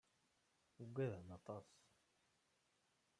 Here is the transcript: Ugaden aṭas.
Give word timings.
Ugaden 0.81 1.29
aṭas. 1.37 1.67